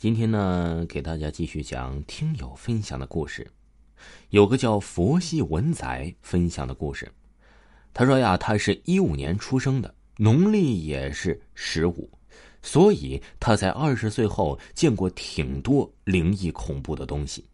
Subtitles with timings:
[0.00, 3.46] 今天呢，给大家继续讲听友分享的故事。
[4.30, 7.12] 有个叫佛系文仔分享的故事，
[7.92, 12.10] 他说呀，他是一五年出生的，农历也是十五，
[12.62, 17.46] 所以他在二十岁后见过挺多灵异恐怖的东西。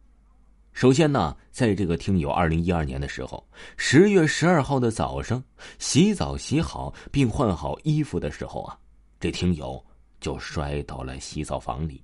[0.72, 3.44] 首先呢，在这个听友二零一二年的时候，
[3.76, 5.42] 十月十二号的早上，
[5.80, 8.78] 洗澡洗好并换好衣服的时候啊，
[9.18, 9.84] 这听友
[10.20, 12.00] 就摔倒了洗澡房里。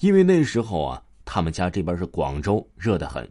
[0.00, 3.28] 因为那时候啊，他们家这边是广州，热得很，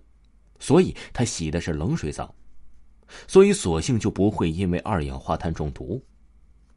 [0.59, 2.33] 所以他洗的是冷水澡，
[3.27, 6.03] 所以索性就不会因为二氧化碳中毒。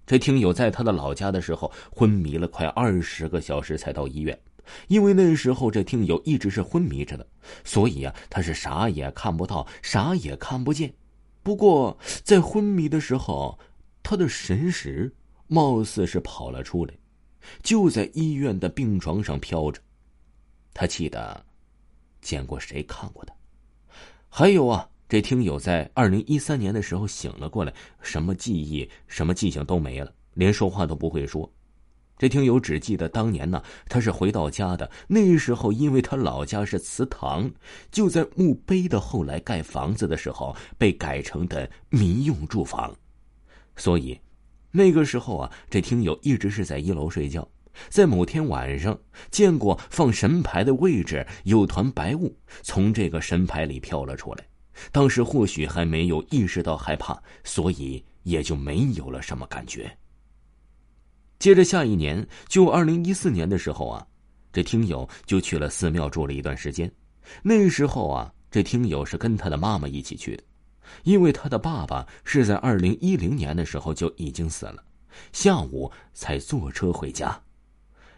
[0.07, 4.39] 这听友在他的老家的时候昏迷了快二十个小时才到医院，
[4.87, 7.27] 因为那时候这听友一直是昏迷着的，
[7.65, 10.95] 所以啊，他是啥也看不到，啥也看不见。
[11.43, 13.59] 不过在昏迷的时候，
[14.03, 15.13] 他的神识
[15.49, 16.95] 貌似是跑了出来。
[17.63, 19.81] 就在医院的病床上飘着，
[20.75, 21.45] 他记得
[22.21, 23.35] 见过谁看过他。
[24.29, 27.73] 还有啊，这听友在二零一三年的时候醒了过来，
[28.03, 31.51] 什么记忆、什么记性都没了，连说话都不会说。
[32.19, 34.91] 这听友只记得当年呢，他是回到家的。
[35.07, 37.51] 那时候，因为他老家是祠堂，
[37.91, 42.95] 就在墓碑的后来盖房子的时候被改成的民用住房，
[43.77, 44.19] 所以。
[44.77, 47.49] 那个时候啊，这听友一直是在一楼睡觉，
[47.89, 48.97] 在某天晚上
[49.31, 54.47] 见过放神牌的位置有团白雾从这个神牌里飘了出来，
[54.93, 59.91] 当时或许还没有意识到害怕，所以也就没有了什么感觉。
[61.39, 64.07] 接着下一年，就二零一四年的时候啊，
[64.53, 66.91] 这听友就去了寺庙住了一段时间，
[67.43, 70.45] 那时候啊，这听友是跟他的妈妈一起去的。
[71.05, 74.83] 因为他的爸爸是在二零一零年的时候就已经死了，
[75.33, 77.41] 下午才坐车回家，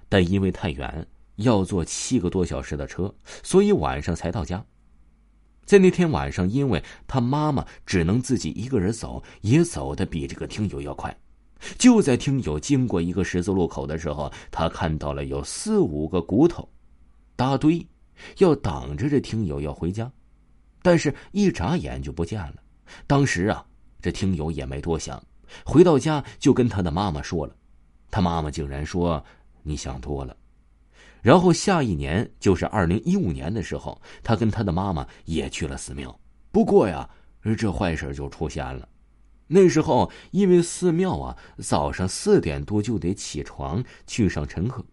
[0.08, 4.64] 但因为太远，要坐七个多小时的车，所以晚上才到家。
[5.64, 11.14] 在那天晚上，因为他妈妈只能自己一个人走，也走的比这个听友要快。
[11.76, 16.66] 就在听友经过一个十字路口的时候，他看到了有四五个骨头
[17.36, 17.86] 大堆，
[18.38, 20.10] 要挡着这听友要回家。
[20.82, 22.54] 但是，一眨眼就不见了。
[23.06, 23.64] 当时啊，
[24.00, 25.22] 这听友也没多想，
[25.64, 27.54] 回到家就跟他的妈妈说了。
[28.10, 29.22] 他妈妈竟然说
[29.62, 30.34] ：“你想多了。”
[31.20, 36.18] 然后下一年，就是二零一五年的时候，他跟他的妈妈也去了寺庙。
[36.50, 37.08] 不过呀，
[37.58, 38.88] 这坏事就出现了。
[39.46, 44.84] 那时候，因为寺庙啊，早上四点多就得起床去上晨课。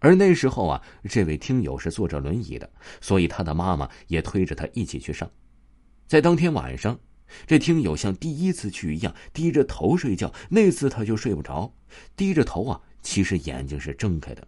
[0.00, 2.70] 而那时候啊，这位听友是坐着轮椅的，
[3.00, 5.28] 所以他的妈妈也推着他一起去上。
[6.06, 6.98] 在当天晚上，
[7.46, 10.32] 这听友像第一次去一样低着头睡觉。
[10.48, 11.74] 那次他就睡不着，
[12.16, 14.46] 低着头啊，其实眼睛是睁开的。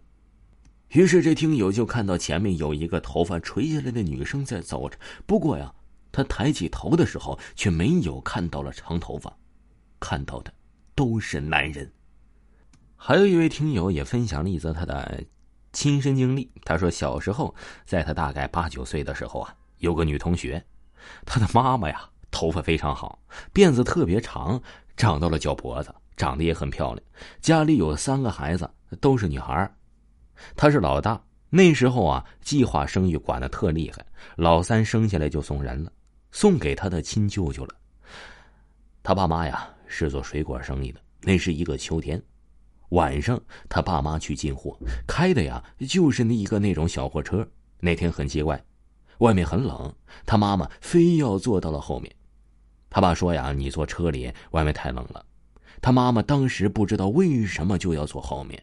[0.89, 4.97] 于是这听友就看到前面有一个头发垂下来的女生在走着。
[5.25, 5.73] 不过呀，
[6.11, 9.37] 他抬起头的时候却没有看到了长头发，
[9.99, 10.53] 看到的
[10.95, 11.91] 都是男人。
[12.95, 15.25] 还有一位听友也分享了一则他的。
[15.73, 17.53] 亲身经历，他说小时候，
[17.85, 20.63] 在他大概八九岁的时候啊，有个女同学，
[21.25, 23.19] 她的妈妈呀，头发非常好，
[23.53, 24.61] 辫子特别长，
[24.97, 27.05] 长到了脚脖子，长得也很漂亮。
[27.39, 29.73] 家里有三个孩子，都是女孩
[30.55, 31.21] 她是老大。
[31.53, 34.05] 那时候啊，计划生育管的特厉害，
[34.37, 35.91] 老三生下来就送人了，
[36.31, 37.75] 送给他的亲舅舅了。
[39.03, 42.21] 他爸妈呀是做水果生意的，那是一个秋天。
[42.91, 47.47] 晚上，他爸妈去进货，开的呀就是那一个那种小货车。
[47.79, 48.61] 那天很奇怪，
[49.19, 49.93] 外面很冷，
[50.25, 52.13] 他妈妈非要坐到了后面。
[52.89, 55.25] 他爸说呀：“你坐车里，外面太冷了。”
[55.81, 58.61] 他妈妈当时不知道为什么就要坐后面，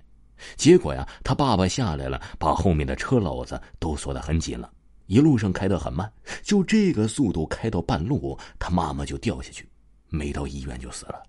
[0.57, 4.71] 结果呀，他爸爸下来了，把后面的车篓子都锁得很紧了。
[5.07, 6.13] 一路上开得很慢，
[6.43, 9.67] 就这个速度开到半路，他妈妈就掉下去，
[10.11, 11.23] 没到医院就死了。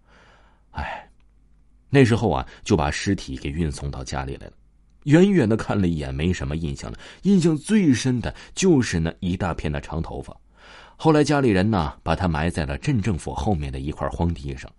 [0.72, 1.09] 哎。
[1.90, 4.54] 那时候啊，就把尸体给运送到家里来了。
[5.06, 6.98] 远远的看了一眼，没什么印象了。
[7.24, 10.36] 印象最深的就是那一大片的长头发。
[10.98, 14.70] 后来家里人呢，把他埋在了镇政府后面的一块荒地上。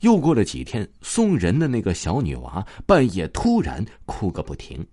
[0.00, 4.86] 又过了几天，送人的那个小女娃半夜突然哭个不停。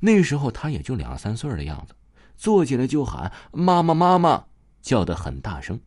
[0.00, 1.94] 那时候她也就两三岁的样子，
[2.36, 4.44] 坐起来就喊“妈妈，妈妈”，
[4.82, 5.78] 叫得很大声。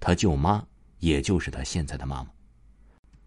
[0.00, 0.64] 他舅妈，
[0.98, 2.30] 也就是他现在的妈妈。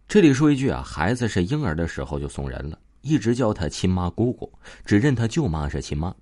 [0.07, 4.52] 这里说一句啊，孩子是婴儿的时候就送人了，一直叫他亲妈姑姑，
[4.86, 6.13] 只认他舅妈是亲妈。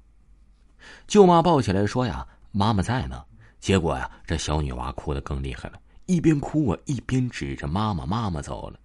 [1.05, 3.23] 舅妈抱起来说呀：“妈妈在呢。”
[3.59, 8.79] 结果呀，这小女娃哭得更厉害了，一边哭啊，一边指着妈妈：“妈妈走了，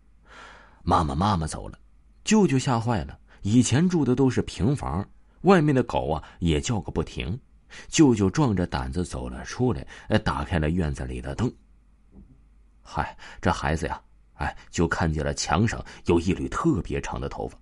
[0.82, 1.78] 妈妈妈妈走了。”
[2.24, 5.08] 舅舅吓坏了，以前住的都是平房，
[5.42, 7.38] 外面的狗啊也叫个不停。
[7.88, 9.86] 舅舅壮着胆子走了出来，
[10.18, 11.50] 打开了院子里的灯。
[12.82, 14.00] 嗨，这孩子呀，
[14.38, 17.56] 哎，就看见了墙上有一缕特别长的头发。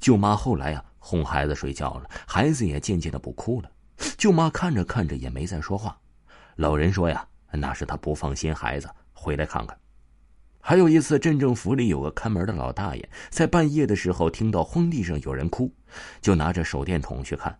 [0.00, 3.70] 舅妈后来呀哄孩子睡觉了，孩子也渐渐的不哭了。
[4.18, 5.96] 舅妈看着看着也没再说话。
[6.56, 9.76] 老人说呀，那是他不放心孩子，回来看看。
[10.62, 15.72] 还有一次，镇政府里有个看门的老大爷，在半夜的时候听到荒地上有人哭，
[16.20, 17.58] 就拿着手电筒去看，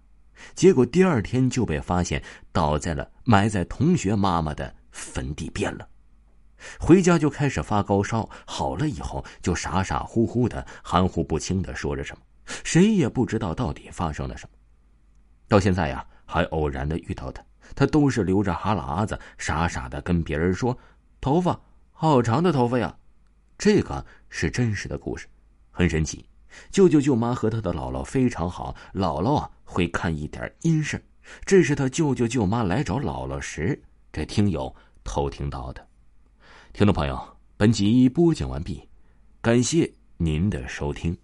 [0.55, 2.23] 结果第二天就被发现
[2.53, 5.89] 倒在了埋在同学妈妈的坟地边了。
[6.79, 12.23] 回家就开始发高烧，好了以后就傻傻乎乎的、含糊不清的说着什么，
[12.65, 14.57] 谁也不知道到底发生了什么。
[15.49, 17.43] 到现在呀，还偶然的遇到他，
[17.75, 20.77] 他都是流着哈喇子，傻傻的跟别人说
[21.21, 21.61] ：“头发。”
[21.93, 22.97] 好长的头发呀，
[23.59, 25.27] 这个是真实的故事，
[25.71, 26.25] 很神奇。
[26.71, 31.05] 舅舅舅妈和他的姥姥非常好，姥姥啊会看一点阴事
[31.45, 33.81] 这是他舅舅舅妈来找姥姥时，
[34.11, 34.75] 这听友
[35.05, 35.87] 偷听到的。
[36.73, 37.21] 听众朋友，
[37.57, 38.81] 本集播讲完毕，
[39.43, 41.15] 感谢您的收听。